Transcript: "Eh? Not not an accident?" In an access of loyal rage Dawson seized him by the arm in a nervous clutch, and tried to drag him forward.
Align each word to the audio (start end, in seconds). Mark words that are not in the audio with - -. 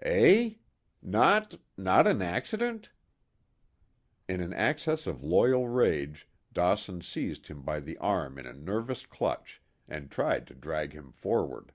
"Eh? 0.00 0.54
Not 1.02 1.60
not 1.76 2.06
an 2.06 2.22
accident?" 2.22 2.92
In 4.26 4.40
an 4.40 4.54
access 4.54 5.06
of 5.06 5.22
loyal 5.22 5.68
rage 5.68 6.30
Dawson 6.50 7.02
seized 7.02 7.48
him 7.48 7.60
by 7.62 7.78
the 7.78 7.98
arm 7.98 8.38
in 8.38 8.46
a 8.46 8.54
nervous 8.54 9.04
clutch, 9.04 9.60
and 9.86 10.10
tried 10.10 10.46
to 10.46 10.54
drag 10.54 10.94
him 10.94 11.12
forward. 11.12 11.72